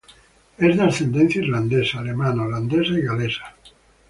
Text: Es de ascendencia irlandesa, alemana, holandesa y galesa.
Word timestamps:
Es 0.57 0.77
de 0.77 0.83
ascendencia 0.83 1.43
irlandesa, 1.43 1.99
alemana, 1.99 2.45
holandesa 2.45 2.93
y 2.93 3.03
galesa. 3.03 3.55